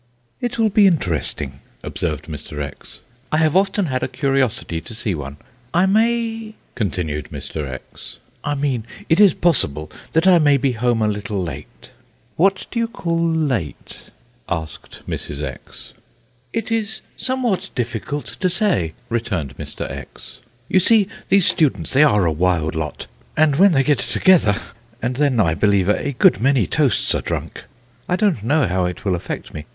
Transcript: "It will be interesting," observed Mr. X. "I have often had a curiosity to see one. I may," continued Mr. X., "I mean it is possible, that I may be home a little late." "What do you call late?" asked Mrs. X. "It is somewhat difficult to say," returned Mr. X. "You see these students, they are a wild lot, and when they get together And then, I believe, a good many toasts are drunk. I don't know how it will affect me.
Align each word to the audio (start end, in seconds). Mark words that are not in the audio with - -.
"It 0.41 0.57
will 0.57 0.69
be 0.69 0.87
interesting," 0.87 1.59
observed 1.83 2.25
Mr. 2.25 2.59
X. 2.59 3.01
"I 3.31 3.37
have 3.37 3.55
often 3.55 3.85
had 3.85 4.01
a 4.01 4.07
curiosity 4.07 4.81
to 4.81 4.95
see 4.95 5.13
one. 5.13 5.37
I 5.75 5.85
may," 5.85 6.55
continued 6.73 7.25
Mr. 7.31 7.69
X., 7.71 8.17
"I 8.43 8.55
mean 8.55 8.83
it 9.09 9.19
is 9.19 9.35
possible, 9.35 9.91
that 10.13 10.25
I 10.25 10.39
may 10.39 10.57
be 10.57 10.71
home 10.71 11.03
a 11.03 11.07
little 11.07 11.43
late." 11.43 11.91
"What 12.35 12.65
do 12.71 12.79
you 12.79 12.87
call 12.87 13.23
late?" 13.29 14.09
asked 14.49 15.03
Mrs. 15.07 15.43
X. 15.43 15.93
"It 16.51 16.71
is 16.71 17.01
somewhat 17.15 17.69
difficult 17.75 18.25
to 18.25 18.49
say," 18.49 18.93
returned 19.07 19.55
Mr. 19.59 19.87
X. 19.87 20.39
"You 20.67 20.79
see 20.79 21.09
these 21.29 21.45
students, 21.45 21.93
they 21.93 22.01
are 22.01 22.25
a 22.25 22.31
wild 22.31 22.73
lot, 22.73 23.05
and 23.37 23.57
when 23.57 23.73
they 23.73 23.83
get 23.83 23.99
together 23.99 24.55
And 24.99 25.17
then, 25.17 25.39
I 25.39 25.53
believe, 25.53 25.87
a 25.87 26.13
good 26.13 26.41
many 26.41 26.65
toasts 26.65 27.13
are 27.13 27.21
drunk. 27.21 27.65
I 28.09 28.15
don't 28.15 28.43
know 28.43 28.65
how 28.65 28.85
it 28.85 29.05
will 29.05 29.13
affect 29.13 29.53
me. 29.53 29.65